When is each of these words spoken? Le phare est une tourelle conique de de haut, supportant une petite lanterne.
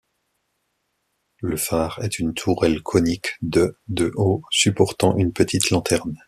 Le 1.41 1.57
phare 1.57 1.99
est 2.03 2.17
une 2.17 2.33
tourelle 2.33 2.81
conique 2.81 3.37
de 3.43 3.77
de 3.87 4.11
haut, 4.15 4.41
supportant 4.49 5.15
une 5.15 5.31
petite 5.31 5.69
lanterne. 5.69 6.17